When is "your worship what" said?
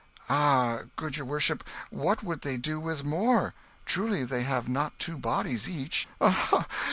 1.15-2.23